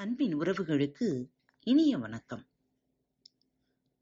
அன்பின் 0.00 0.36
உறவுகளுக்கு 0.36 1.30
இனிய 1.60 1.98
வணக்கம். 1.98 2.48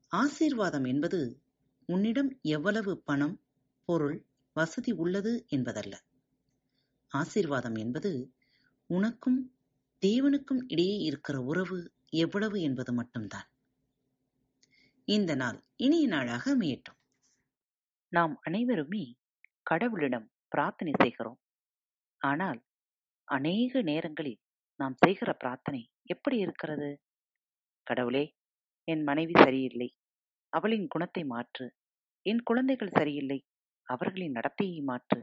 ஆசீர்வாதம் 0.08 0.84
என்பது 0.84 1.42
உன்னிடம் 1.86 2.38
எவ்வளவு 2.42 3.02
பணம், 3.02 3.40
பொருள், 3.84 4.26
வசதி 4.52 4.92
உள்ளது 4.92 5.44
என்பதல்ல. 5.48 6.04
ஆசீர்வாதம் 7.08 7.74
என்பது 7.74 8.34
உனக்கும் 8.86 9.56
தேவனுக்கும் 10.06 10.64
இடையே 10.66 10.96
இருக்கிற 10.96 11.40
உறவு 11.40 11.92
எவ்வளவு 12.08 12.60
என்பது 12.60 12.92
மட்டும்தான். 12.92 13.48
இந்த 15.04 15.34
நாள் 15.34 15.64
இனிய 15.76 16.06
நாளாக 16.06 16.56
அமையட்டும். 16.56 16.98
நாம் 18.08 18.38
அனைவருமே 18.42 19.16
கடவுளிடம் 19.70 20.26
பிரார்த்தனை 20.48 20.92
செய்கிறோம். 20.98 21.40
ஆனால் 22.18 22.64
அநேக 23.24 23.82
நேரங்களில் 23.82 24.40
நாம் 24.80 24.94
செய்கிற 24.94 25.32
பிரார்த்தனை 25.32 25.90
எப்படி 26.04 26.36
இருக்கிறது? 26.36 27.00
கடவுளே, 27.86 28.36
என் 28.84 29.02
மனைவி 29.02 29.32
சரியில்லை. 29.32 29.88
அவளின் 30.52 30.86
குணத்தை 30.88 31.24
மாற்று. 31.24 31.66
என் 32.26 32.42
குழந்தைகள் 32.42 32.96
சரியில்லை. 32.98 33.38
அவர்களின் 33.88 34.32
நடத்தையை 34.32 34.82
மாற்று. 34.82 35.20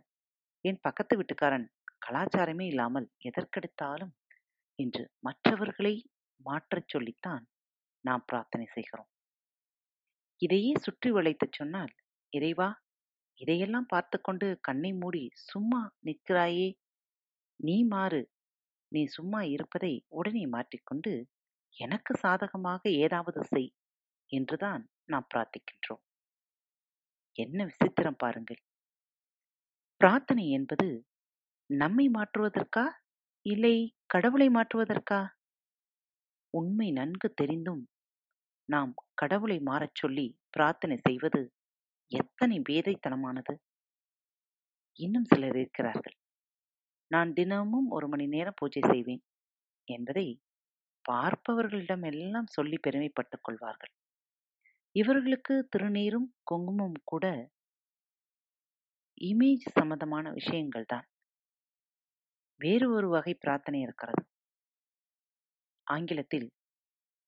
என் 0.66 0.80
பக்கத்து 0.82 1.18
வீட்டுக்காரன் 1.18 1.68
கலாச்சாரமே 2.06 2.66
இல்லாமல் 2.68 3.08
எதற்கெடுத்தாலும் 3.24 4.14
என்று 4.80 5.04
மற்றவர்களை 5.20 5.96
மாற்றச் 6.46 6.90
சொல்லித்தான் 6.90 7.48
நாம் 8.02 8.24
பிரார்த்தனை 8.26 8.66
செய்கிறோம். 8.66 9.10
இதையே 10.42 10.74
சுற்றி 10.80 11.12
வளைத்துச் 11.12 11.52
சொன்னால், 11.52 11.94
இறைவா, 12.34 12.70
இதையெல்லாம் 13.36 13.86
பார்த்து 13.86 14.22
கொண்டு 14.22 14.58
கண்ணை 14.62 14.94
மூடி 14.94 15.30
சும்மா 15.34 15.82
நிற்கிறாயே, 16.06 16.68
நீ 17.60 17.84
மாறு. 17.84 18.22
நீ 18.92 19.06
சும்மா 19.06 19.42
இருப்பதை 19.42 19.94
உடனே 20.10 20.46
மாற்றிக்கொண்டு 20.46 21.12
எனக்கு 21.76 22.14
சாதகமாக 22.18 22.82
ஏதாவது 22.90 23.44
செய் 23.44 23.72
என்றுதான் 24.30 24.84
நாம் 25.06 25.28
பிரார்த்திக்கின்றோம். 25.34 26.04
என்ன 27.36 27.66
விசித்திரம் 27.66 28.18
பாருங்கள். 28.18 28.62
பிரார்த்தனை 30.02 30.50
என்பது 30.50 30.88
நம்மை 31.70 32.10
மாற்றுவதற்கா 32.10 32.86
இல்லை 33.46 33.76
கடவுளை 34.08 34.48
மாற்றுவதற்கா? 34.50 35.20
உண்மை 36.54 36.92
நன்கு 36.92 37.34
தெரிந்தும் 37.34 37.84
நாம் 38.70 38.94
கடவுளை 39.14 39.60
மாறச் 39.60 39.96
சொல்லி 39.96 40.28
பிரார்த்தனை 40.50 40.98
செய்வது 40.98 41.42
எத்தனை 42.12 42.62
பேதைத்தனமானது. 42.70 43.54
இன்னும் 45.00 45.26
சிலர் 45.26 45.56
இருக்கிறார்கள். 45.56 46.16
நான் 47.12 47.34
தினமும் 47.34 47.90
ஒரு 47.90 48.08
மணி 48.08 48.26
நேரம் 48.28 48.54
பூஜை 48.56 48.82
செய்வேன் 48.90 49.24
என்பதை 49.88 50.28
பார்ப்பவர்களிடம் 51.06 52.06
எல்லாம் 52.06 52.48
சொல்லி 52.48 52.78
பெருமைப்பட்டுக் 52.78 53.44
கொள்வார்கள். 53.44 53.94
இவர்களுக்கு 54.92 55.70
திருநீரும் 55.76 56.28
குங்குமம் 56.44 56.98
கூட 57.04 57.26
இமேஜ் 59.22 59.66
சம்பந்தமான 59.72 60.32
விஷயங்கள்தான். 60.32 61.06
வேறு 62.62 62.92
ஒரு 62.92 63.08
வகை 63.10 63.34
பிரார்த்தனை 63.34 63.82
இருக்கிறது. 63.82 64.24
ஆங்கிலத்தில் 65.88 66.48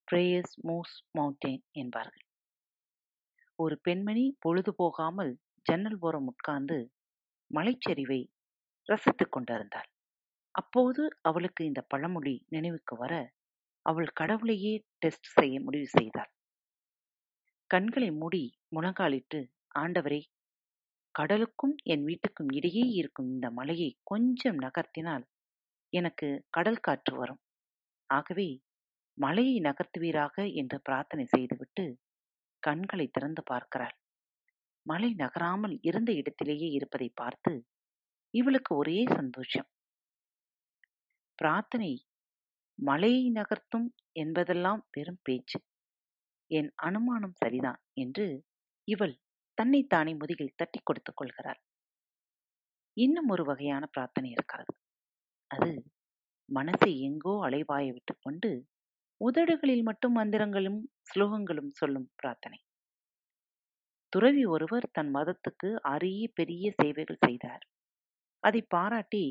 பிரேயர்ஸ் 0.08 0.56
மூஸ் 0.68 0.96
மவுண்டெயின் 1.18 1.64
என்பார்கள். 1.72 2.26
ஒரு 3.56 3.80
பெண்மணி 3.82 4.38
பொழுது 4.40 4.76
போகாமல் 4.76 5.32
ஜன்னல் 5.66 5.98
ஓரம் 6.00 6.28
உட்கார்ந்து 6.28 6.78
மலைச்சரிவை 7.52 8.22
ரசித்துக் 8.90 9.32
கொண்டிருந்தாள். 9.32 9.90
அப்போது 10.56 11.02
அவளுக்கு 11.22 11.62
இந்த 11.66 11.82
பழமொழி 11.82 12.36
நினைவுக்கு 12.50 12.96
வர 12.96 13.14
அவள் 13.86 14.10
கடவுளையே 14.14 14.74
டெஸ்ட் 15.00 15.28
செய்ய 15.34 15.56
முடிவு 15.62 15.88
செய்தாள். 15.88 16.32
கண்களை 17.70 18.10
மூடி 18.12 18.44
முழங்காலிட்டு 18.76 19.40
ஆண்டவரே 19.76 20.22
கடலுக்கும் 21.16 21.76
என் 21.84 22.04
வீட்டுக்கும் 22.04 22.52
இடையே 22.54 22.84
இருக்கும் 22.92 23.30
இந்த 23.30 23.48
மலையை 23.50 23.90
கொஞ்சம் 24.04 24.60
நகர்த்தினால் 24.60 25.26
எனக்கு 25.94 26.28
கடல் 26.50 26.80
காற்று 26.80 27.14
வரும். 27.18 27.42
ஆகவே 28.10 28.50
மலையை 29.18 29.56
நகர்த்துவீராக 29.60 30.36
என்று 30.54 30.78
பிரார்த்தனை 30.82 31.26
செய்துவிட்டு 31.26 31.86
கண்களை 32.64 33.08
திறந்து 33.08 33.42
பார்க்கிறாள். 33.44 33.96
மலை 34.86 35.10
நகராமல் 35.14 35.76
இருந்த 35.82 36.12
இடத்திலேயே 36.12 36.68
இருப்பதை 36.70 37.10
பார்த்து 37.16 37.52
இவளுக்கு 38.34 38.76
ஒரே 38.76 39.04
சந்தோஷம். 39.08 39.70
பிரார்த்தனை 41.40 41.92
மலையை 42.80 43.32
நகர்த்தும் 43.32 43.88
என்பதெல்லாம் 44.12 44.88
வெறும் 44.92 45.22
பேச்சு. 45.24 45.60
என் 46.52 46.72
அனுமானம் 46.76 47.38
சரிதான் 47.38 47.82
என்று 47.94 48.44
இவள் 48.84 49.16
தன்னைத்தானே 49.54 50.14
முதுகில் 50.14 50.56
தட்டிக் 50.56 50.86
கொடுத்துக் 50.86 51.18
கொள்கிறாள். 51.18 51.60
இன்னும் 52.98 53.30
ஒரு 53.30 53.44
வகையான 53.44 53.86
பிரார்த்தனை 53.86 54.32
இருக்கிறது. 54.32 54.74
அது 55.52 55.70
மனசை 56.50 56.92
எங்கோ 57.00 57.34
அலைபாய 57.48 57.92
விட்டுக் 57.92 58.22
கொண்டு 58.22 58.52
உதடுகளில் 59.22 59.84
மட்டும் 59.84 60.18
மந்திரங்களும் 60.18 60.80
ஸ்லோகங்களும் 61.10 61.72
சொல்லும் 61.72 62.12
பிரார்த்தனை. 62.16 62.60
துறவி 64.14 64.46
ஒருவர் 64.46 64.92
தன் 64.92 65.16
மதத்துக்கு 65.16 65.76
அரிய 65.76 66.30
பெரிய 66.34 66.74
சேவைகள் 66.82 67.24
செய்தார். 67.26 67.64
அதை 68.44 68.62
பாராட்டி 68.70 69.24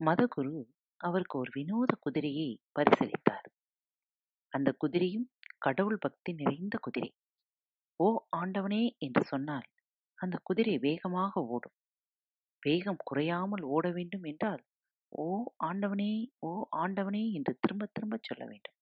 மதகுரு 0.00 0.56
அவருக்கு 1.00 1.36
ஒரு 1.38 1.50
வினோத 1.56 1.92
குதிரையை 2.00 2.48
பரிசளித்தார். 2.76 3.48
அந்த 4.52 4.68
குதிரையும் 4.82 5.26
கடவுள் 5.58 5.98
பக்தி 5.98 6.30
நிறைந்த 6.32 6.76
குதிரை. 6.78 7.10
ஓ 8.00 8.08
ஆண்டவனே 8.36 8.82
என்று 8.98 9.22
சொன்னால் 9.24 9.66
அந்த 10.18 10.36
குதிரை 10.42 10.74
வேகமாக 10.78 11.42
ஓடும். 11.46 11.76
வேகம் 12.62 13.02
குறையாமல் 13.04 13.64
ஓட 13.66 13.86
வேண்டும் 13.90 14.24
என்றால் 14.24 14.62
ஓ 15.12 15.26
ஆண்டவனே 15.64 16.12
ஓ 16.40 16.50
ஆண்டவனே 16.82 17.24
என்று 17.32 17.52
திரும்ப 17.54 17.84
திரும்பச் 17.86 18.26
சொல்ல 18.28 18.42
வேண்டும். 18.44 18.76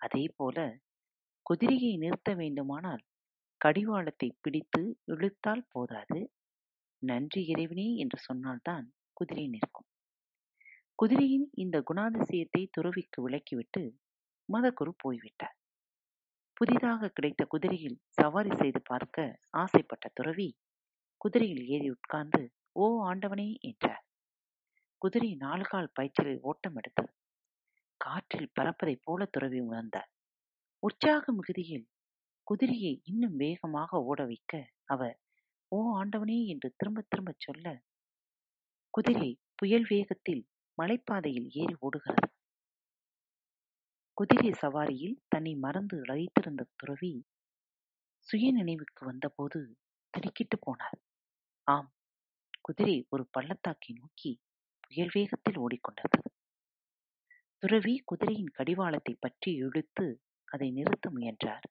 அதே 0.00 0.24
போல 0.36 0.58
குதிரையை 1.46 1.92
நிறுத்த 1.96 2.30
வேண்டுமானால் 2.34 3.02
கடிவாளத்தை 3.60 4.28
பிடித்து 4.40 4.82
இழுத்தால் 5.12 5.64
போதாது 5.72 6.18
நன்றி 7.02 7.44
இறைவனே 7.44 7.96
என்று 7.96 8.18
சொன்னால்தான் 8.18 8.86
குதிரை 9.12 9.48
நிற்கும். 9.48 9.88
குதிரையின் 10.94 11.46
இந்த 11.54 11.76
குணாதிசயத்தை 11.80 12.62
துறவிக்கு 12.70 13.18
விளக்கிவிட்டு 13.28 13.82
மதகுரு 14.48 14.92
போய்விட்டார். 14.96 15.56
புதிதாக 16.52 17.08
கிடைத்த 17.08 17.42
குதிரையில் 17.44 18.00
சவாரி 18.10 18.52
செய்து 18.56 18.82
பார்க்க 18.82 19.38
ஆசைப்பட்ட 19.50 20.08
துறவி 20.14 20.48
குதிரையில் 21.20 21.64
ஏறி 21.66 21.88
உட்கார்ந்து 21.90 22.42
ஓ 22.72 22.86
ஆண்டவனே 23.04 23.48
என்றார். 23.60 24.04
குதிரை 25.02 25.30
நாலுகால் 25.34 25.92
பாய்ச்சலில் 25.92 26.40
ஓட்டம் 26.40 26.76
எடுத்தது. 26.76 27.12
காற்றில் 28.00 28.52
பறப்பதைப் 28.60 29.02
போல 29.04 29.24
துறவி 29.24 29.60
உணர்ந்தார். 29.60 30.10
உற்சாக 30.82 31.32
மிகுதியில் 31.32 31.86
குதிரையை 32.46 33.02
இன்னும் 33.04 33.36
வேகமாக 33.36 34.00
ஓட 34.02 34.24
வைக்க 34.24 34.52
அவர் 34.84 35.16
ஓ 35.72 35.78
ஆண்டவனே 35.96 36.46
என்று 36.46 36.68
திரும்ப 36.76 37.04
திரும்பச் 37.08 37.40
சொல்ல 37.40 37.66
குதிரை 38.94 39.30
புயல் 39.54 39.86
வேகத்தில் 39.88 40.42
மலைப்பாதையில் 40.78 41.48
ஏறி 41.54 41.74
ஓடுகிறது. 41.80 42.28
குதிரை 44.18 44.50
சவாரியில் 44.52 45.18
தன்னை 45.28 45.54
மறந்து 45.54 45.96
லயித்திருந்த 46.04 46.62
துறவி 46.76 47.12
சுய 48.26 48.52
நினைவுக்கு 48.52 49.06
வந்தபோது 49.06 49.60
திடுக்கிட்டு 50.14 50.56
போனார். 50.58 50.98
ஆம், 51.66 51.88
குதிரை 52.62 52.96
ஒரு 53.10 53.24
பள்ளத்தாக்கை 53.30 53.92
நோக்கி 53.92 54.32
புயல் 54.82 55.12
வேகத்தில் 55.14 55.58
ஓடிக்கொண்டது 55.58 56.18
துறவி 57.62 57.94
குதிரையின் 58.04 58.52
கடிவாளத்தை 58.52 59.14
பற்றி 59.14 59.52
இழுத்து 59.56 60.06
அதை 60.48 60.70
நிறுத்த 60.70 61.10
முயன்றார். 61.10 61.66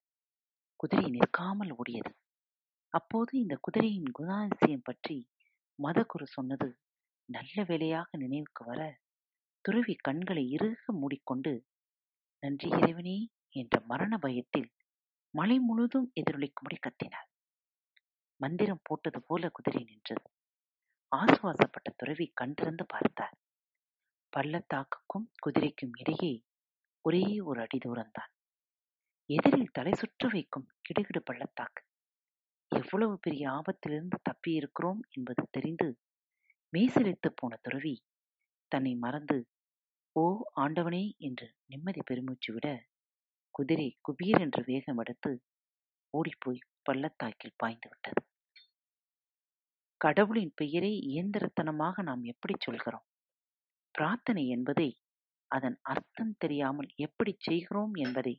குதிரை 0.79 1.09
நிற்காமல் 1.09 1.71
ஓடியது. 1.71 2.11
அப்போது 2.93 3.37
இந்த 3.37 3.57
குதிரையின் 3.61 4.11
குணாதிசயம் 4.19 4.83
பற்றி 4.83 5.29
மதகுரு 5.79 6.23
சொன்னது 6.23 6.79
நல்ல 7.25 7.63
வேளையாக 7.63 8.17
நினைவுக்கு 8.17 8.65
வர 8.65 8.81
துறவி 9.61 9.95
கண்களை 9.95 10.49
இறுக 10.49 10.93
மூடிக்கொண்டு 10.93 11.65
நன்றி 12.43 12.69
இறைவனே 12.69 13.29
என்ற 13.49 13.79
மரண 13.79 14.17
பயத்தில் 14.17 14.69
மலை 15.33 15.59
முழுதும் 15.59 16.11
எதிரொலிக்கும்படி 16.19 16.77
கத்தினார். 16.81 17.29
மந்திரம் 18.39 18.81
போட்டது 18.83 19.23
போல 19.23 19.49
குதிரை 19.49 19.83
நின்றது. 19.83 20.29
ஆசுவாசப்பட்ட 21.11 21.89
துறவி 21.95 22.31
கண் 22.33 22.53
திறந்து 22.53 22.85
பார்த்தார். 22.85 23.35
பள்ளத்தாக்குக்கும் 24.33 25.27
குதிரைக்கும் 25.41 25.93
இடையே 25.99 26.43
ஒரே 27.01 27.39
ஒரு 27.39 27.61
அடி 27.61 27.77
தூரம்தான். 27.77 28.31
எதிரில் 29.29 29.71
தலை 29.71 29.93
சுற்று 29.93 30.29
வைக்கும் 30.29 30.67
கிடுகிடு 30.81 31.19
பள்ளத்தாக்கு. 31.19 31.86
எவ்வளவு 32.71 33.17
பெரிய 33.19 33.49
ஆபத்திலிருந்து 33.49 34.17
தப்பியிருக்கிறோம் 34.29 34.99
என்பது 35.09 35.43
தெரிந்து 35.51 35.87
மெய்சிலிர்த்துப் 36.73 37.35
போன 37.35 37.55
துறவி 37.61 37.95
தன்னை 38.71 38.95
மறந்து 38.95 39.37
ஓ 40.15 40.25
ஆண்டவனே 40.55 41.03
என்று 41.17 41.47
நிம்மதி 41.65 42.01
பெருமூச்சு 42.05 42.53
விட 42.53 42.67
குதிரை 43.55 43.97
குபீர் 44.03 44.41
என்று 44.41 44.63
வேகம் 44.63 44.97
எடுத்து 44.97 45.31
ஓடிப்போய் 46.13 46.65
பள்ளத்தாக்கில் 46.83 47.57
பாய்ந்து 47.57 47.87
விட்டது. 47.89 48.21
கடவுளின் 50.01 50.53
பெயரை 50.55 50.91
இயந்திரத்தனமாக 51.11 52.01
நாம் 52.01 52.23
எப்படி 52.23 52.55
சொல்கிறோம்? 52.59 53.05
பிரார்த்தனை 53.95 54.47
என்பதை 54.47 54.89
அதன் 55.51 55.77
அர்த்தம் 55.81 56.35
தெரியாமல் 56.37 56.89
எப்படி 56.97 57.37
செய்கிறோம் 57.39 57.93
என்பதை 57.95 58.33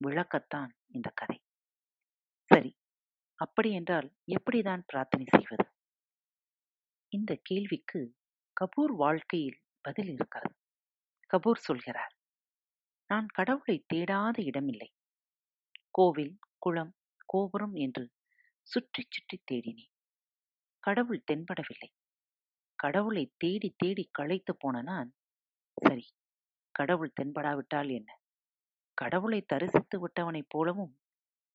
விளக்கத்தான் 0.00 0.72
இந்த 0.86 1.08
கதை. 1.14 1.38
சரி 2.50 2.70
அப்படியென்றால் 3.44 4.08
எப்படிதான் 4.36 4.82
பிரார்த்தனை 4.86 5.26
செய்வது? 5.30 5.66
இந்த 7.12 7.32
கேள்விக்கு 7.42 8.00
கபூர் 8.56 8.94
வாழ்க்கையில் 8.96 9.58
பதில் 9.84 10.08
இருக்கிறது. 10.08 10.54
கபூர் 11.30 11.60
சொல்கிறார் 11.60 12.12
நான் 13.10 13.28
கடவுளை 13.34 13.76
தேடாத 13.94 14.36
இடமில்லை. 14.42 14.90
கோவில் 15.90 16.34
குளம் 16.58 16.92
கோபுரம் 17.26 17.74
என்று 17.74 18.04
சுற்றி 18.68 19.02
சுற்றி 19.08 19.36
தேடினேன். 19.50 19.92
கடவுள் 20.82 21.22
தென்படவில்லை. 21.30 21.90
கடவுளை 22.78 23.24
தேடி 23.36 23.68
தேடி 23.76 24.04
களைத்து 24.12 24.52
போன 24.56 24.82
நான் 24.82 25.10
சரி 25.78 26.06
கடவுள் 26.74 27.16
தென்படாவிட்டால் 27.20 27.90
என்ன? 27.92 28.10
கடவுளை 28.98 29.40
தரிசித்து 29.42 29.96
விட்டவனைப் 29.98 30.50
போலவும் 30.50 30.92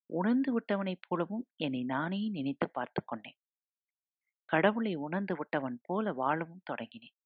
உணர்ந்து 0.09 0.59
விட்டவனைப் 0.59 1.06
போலவும் 1.07 1.48
என்னை 1.56 1.83
நானே 1.83 2.30
நினைத்து 2.30 2.69
பார்த்து 2.69 3.04
கொண்டேன். 3.06 3.38
கடவுளை 4.45 4.95
உணர்ந்து 4.95 5.36
விட்டவன் 5.36 5.80
போல 5.81 6.13
வாழவும் 6.13 6.62
தொடங்கினேன். 6.71 7.18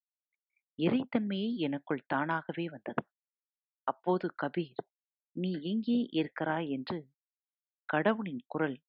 இறைத்தன்மையை 0.78 1.56
எனக்குள் 1.56 2.06
தானாகவே 2.07 2.69
வந்தது. 2.69 3.04
அப்போது 3.83 4.36
கபீர் 4.44 4.81
நீ 5.31 5.51
எங்கே 5.62 6.07
இருக்கிறாய்? 6.12 6.69
என்று 6.69 7.10
கடவுளின் 7.86 8.44
குரல் 8.48 8.81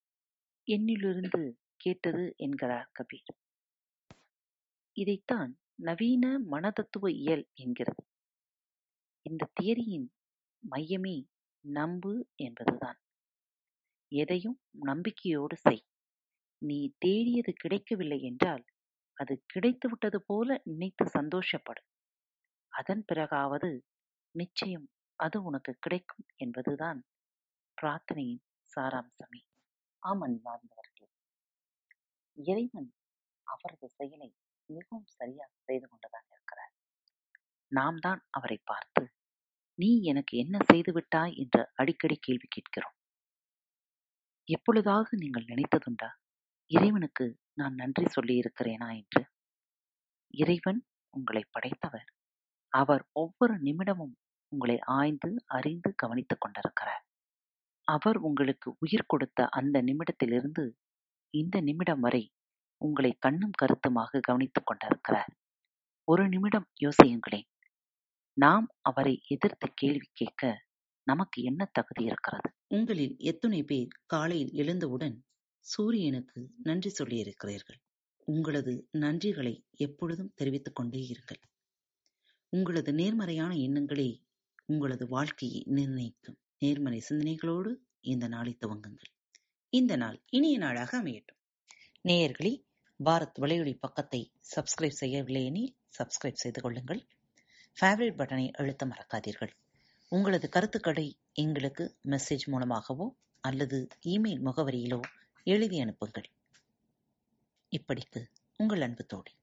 என்னிலிருந்து 0.68 1.52
கேட்டது 1.76 2.34
என்கிறார் 2.36 2.90
கபீர். 2.92 3.30
இதைத்தான் 4.92 5.60
நவீன 5.74 6.38
மனதத்துவ 6.50 7.10
இயல் 7.10 7.48
என்கிறது. 7.54 8.04
இந்த 9.22 9.50
தியரியின் 9.60 10.08
மையமே 10.70 11.26
நம்பு 11.64 12.28
என்பதுதான். 12.34 12.98
எதையும் 14.12 14.58
நம்பிக்கையோடு 14.80 15.56
செய். 15.56 15.82
நீ 16.62 16.78
தேடியது 16.98 17.52
கிடைக்கவில்லை 17.52 18.20
என்றால் 18.22 18.64
அது 19.18 19.34
கிடைத்துவிட்டது 19.54 20.18
போல 20.26 20.62
நினைத்து 20.64 21.04
சந்தோஷப்படு. 21.18 21.82
அதன் 22.72 23.04
பிறகாவது 23.04 23.70
நிச்சயம் 24.34 24.86
அது 25.18 25.42
உனக்கு 25.42 25.72
கிடைக்கும் 25.80 26.26
என்பதுதான் 26.36 27.00
பிரார்த்தனையின் 27.78 28.42
சாராம்சமே. 28.72 29.40
ஆமன் 30.02 30.36
வாழ்ந்தவர்களே. 30.42 31.08
இறைவன் 32.36 32.90
அவரது 33.46 33.88
செயலை 33.88 34.30
மிகவும் 34.68 35.08
சரியாக 35.10 35.52
செய்து 35.60 35.86
கொண்டுதான் 35.88 36.26
இருக்கிறார். 36.30 36.72
நாம் 37.72 37.98
தான் 37.98 38.22
அவரை 38.30 38.58
பார்த்து 38.64 39.04
நீ 39.78 40.02
எனக்கு 40.02 40.38
என்ன 40.38 40.56
செய்து 40.64 40.92
விட்டாய்? 40.92 41.34
என்று 41.36 41.62
அடிக்கடி 41.74 42.16
கேள்வி 42.16 42.48
கேட்கிறோம். 42.48 42.96
எப்பொழுதாவது 44.44 45.16
நீங்கள் 45.16 45.44
நினைத்ததுண்டா? 45.44 46.08
இறைவனுக்கு 46.66 47.38
நான் 47.52 47.74
நன்றி 47.74 48.04
சொல்லியிருக்கிறேனா 48.04 48.96
என்று? 48.96 49.28
இறைவன் 50.34 50.86
உங்களை 51.10 51.42
படைத்தவர். 51.50 52.04
அவர் 52.68 53.08
ஒவ்வொரு 53.12 53.58
நிமிடமும் 53.58 54.14
உங்களை 54.48 54.78
ஆய்ந்து 54.78 55.42
அறிந்து 55.46 55.92
கவனித்துக் 55.96 56.40
கொண்டிருக்கிறார். 56.40 57.04
அவர் 57.84 58.18
உங்களுக்கு 58.18 58.76
உயிர் 58.78 59.06
கொடுத்த 59.06 59.48
அந்த 59.48 59.82
நிமிடத்திலிருந்து 59.82 60.72
இந்த 61.30 61.60
நிமிடம் 61.60 62.00
வரை 62.00 62.32
உங்களை 62.76 63.16
கண்ணும் 63.18 63.50
கருத்துமாக 63.50 64.20
கவனித்துக் 64.20 64.66
கொண்டிருக்கிறார். 64.66 65.32
ஒரு 66.04 66.28
நிமிடம் 66.28 66.68
யோசியுங்களேன். 66.80 67.48
நாம் 68.32 68.66
அவரை 68.80 69.20
எதிர்த்து 69.28 69.68
கேள்வி 69.74 70.08
கேட்க 70.12 70.64
நமக்கு 71.04 71.42
என்ன 71.42 71.68
தகுதி 71.72 72.04
இருக்கிறது? 72.04 72.50
உங்களில் 72.68 73.14
எத்துணை 73.18 73.62
பேர் 73.62 73.88
காலையில் 74.06 74.52
எழுந்தவுடன் 74.52 75.24
சூரியனுக்கு 75.58 76.50
நன்றி 76.62 76.92
சொல்லியிருக்கிறீர்கள். 76.98 77.80
உங்களது 78.24 78.88
நன்றிகளை 78.92 79.64
எப்பொழுதும் 79.70 80.32
தெரிவித்துக் 80.34 80.74
கொண்டே 80.74 80.98
இருங்கள். 80.98 81.42
உங்களது 82.48 82.92
நேர்மறையான 82.92 83.54
எண்ணங்களே 83.54 84.22
உங்களது 84.66 85.08
வாழ்க்கையை 85.08 85.62
நிர்ணயிக்கும். 85.66 86.38
நேர்மறை 86.58 87.02
சிந்தனைகளோடு 87.10 87.74
இந்த 88.00 88.28
நாளை 88.28 88.56
துவங்குங்கள். 88.60 89.12
இந்த 89.68 89.96
நாள் 89.96 90.22
இனிய 90.26 90.58
நாளாக 90.58 91.02
அமையட்டும். 91.02 91.40
நேயர்களே 92.08 92.64
பாரத் 93.04 93.38
வலையொலி 93.40 93.76
பக்கத்தை 93.80 94.32
சப்ஸ்கிரைப் 94.56 95.00
செய்யவில்லை 95.00 95.44
எனில் 95.44 95.76
சப்ஸ்கிரைப் 95.98 96.34
செய்து 96.34 96.60
கொள்ளுங்கள். 96.60 97.06
ஃபேவரட் 97.80 98.18
பட்டனை 98.18 98.50
அழுத்த 98.50 98.86
மறக்காதீர்கள். 98.86 99.52
உங்களது 100.11 100.49
கருத்துக்களை 100.49 101.07
எங்களுக்கு 101.33 101.85
மெசேஜ் 102.05 102.45
மூலமாகவோ 102.45 103.07
அல்லது 103.43 103.77
இமெயில் 104.05 104.45
முகவரியிலோ 104.47 104.99
எழுதி 105.43 105.79
அனுப்புங்கள் 105.79 106.27
இப்படிக்கு 107.71 108.21
உங்கள் 108.57 108.81
அன்பு 108.81 109.05
தோழி 109.13 109.33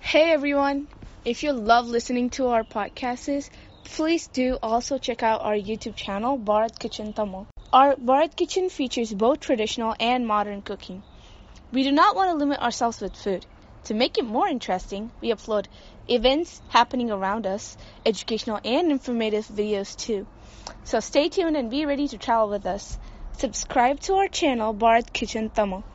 Hey 0.00 0.24
everyone! 0.30 0.78
If 1.24 1.42
you 1.42 1.52
love 1.68 1.86
listening 1.88 2.28
to 2.30 2.42
our 2.48 2.64
podcasts, 2.64 3.46
please 3.84 4.24
do 4.28 4.58
also 4.62 4.98
check 4.98 5.22
out 5.22 5.40
our 5.40 5.54
YouTube 5.68 5.96
channel, 5.96 6.38
Bharat 6.38 6.78
Kitchen 6.78 7.12
Tamil. 7.12 7.46
Our 7.72 7.94
Bharat 8.08 8.36
Kitchen 8.36 8.68
features 8.68 9.12
both 9.14 9.40
traditional 9.40 9.94
and 10.00 10.26
modern 10.26 10.60
cooking. 10.62 10.98
We 11.72 11.82
do 11.82 11.92
not 11.92 12.14
want 12.14 12.30
to 12.30 12.36
limit 12.36 12.60
ourselves 12.60 13.00
with 13.00 13.16
food. 13.16 13.46
To 13.84 13.94
make 13.94 14.18
it 14.18 14.24
more 14.26 14.48
interesting, 14.48 15.10
we 15.22 15.32
upload 15.32 15.66
events 16.09 16.61
happening 16.69 17.11
around 17.11 17.45
us, 17.45 17.77
educational 18.05 18.59
and 18.63 18.91
informative 18.91 19.47
videos 19.47 19.95
too. 19.95 20.25
So 20.83 20.99
stay 20.99 21.29
tuned 21.29 21.57
and 21.57 21.69
be 21.69 21.85
ready 21.85 22.07
to 22.07 22.17
travel 22.17 22.49
with 22.49 22.65
us. 22.65 22.97
Subscribe 23.33 23.99
to 24.01 24.15
our 24.15 24.27
channel, 24.27 24.73
Bharat 24.73 25.13
Kitchen 25.13 25.49
Tamil. 25.49 25.83